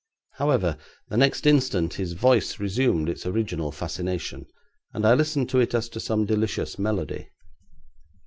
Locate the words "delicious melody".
6.25-7.29